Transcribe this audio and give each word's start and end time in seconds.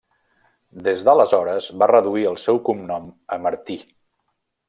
Des 0.87 1.03
d'aleshores 1.09 1.67
va 1.83 1.89
reduir 1.91 2.25
el 2.31 2.41
seu 2.45 2.61
cognom 2.71 3.07
a 3.37 3.41
Martí. 3.47 3.77